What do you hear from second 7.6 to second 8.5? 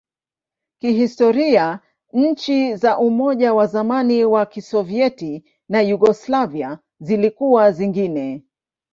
zingine.